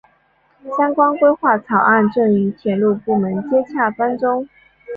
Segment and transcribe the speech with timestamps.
[0.77, 4.49] 相关规划草案正与铁路部门接洽当中。